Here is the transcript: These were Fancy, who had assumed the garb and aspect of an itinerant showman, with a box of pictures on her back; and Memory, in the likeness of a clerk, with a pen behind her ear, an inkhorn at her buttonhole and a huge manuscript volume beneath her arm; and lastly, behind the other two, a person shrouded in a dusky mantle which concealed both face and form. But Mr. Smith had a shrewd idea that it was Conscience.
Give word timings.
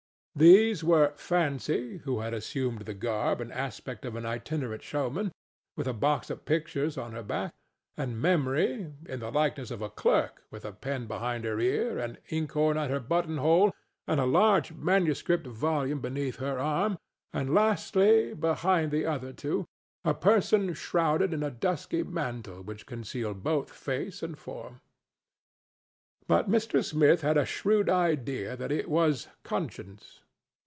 These 0.33 0.81
were 0.81 1.11
Fancy, 1.17 1.97
who 2.05 2.21
had 2.21 2.33
assumed 2.33 2.83
the 2.83 2.93
garb 2.93 3.41
and 3.41 3.51
aspect 3.51 4.05
of 4.05 4.15
an 4.15 4.25
itinerant 4.25 4.81
showman, 4.81 5.33
with 5.75 5.89
a 5.89 5.93
box 5.93 6.29
of 6.29 6.45
pictures 6.45 6.97
on 6.97 7.11
her 7.11 7.21
back; 7.21 7.51
and 7.97 8.17
Memory, 8.19 8.93
in 9.07 9.19
the 9.19 9.29
likeness 9.29 9.71
of 9.71 9.81
a 9.81 9.89
clerk, 9.89 10.41
with 10.49 10.63
a 10.63 10.71
pen 10.71 11.05
behind 11.05 11.43
her 11.43 11.59
ear, 11.59 11.99
an 11.99 12.17
inkhorn 12.31 12.77
at 12.77 12.89
her 12.89 13.01
buttonhole 13.01 13.75
and 14.07 14.21
a 14.21 14.55
huge 14.63 14.71
manuscript 14.71 15.45
volume 15.45 15.99
beneath 15.99 16.37
her 16.37 16.57
arm; 16.57 16.97
and 17.33 17.53
lastly, 17.53 18.33
behind 18.33 18.89
the 18.91 19.05
other 19.05 19.33
two, 19.33 19.67
a 20.05 20.13
person 20.13 20.73
shrouded 20.73 21.33
in 21.33 21.43
a 21.43 21.51
dusky 21.51 22.03
mantle 22.03 22.61
which 22.61 22.85
concealed 22.85 23.43
both 23.43 23.69
face 23.69 24.23
and 24.23 24.39
form. 24.39 24.79
But 26.25 26.49
Mr. 26.49 26.81
Smith 26.81 27.19
had 27.21 27.35
a 27.35 27.45
shrewd 27.45 27.89
idea 27.89 28.55
that 28.55 28.71
it 28.71 28.89
was 28.89 29.27
Conscience. 29.43 30.19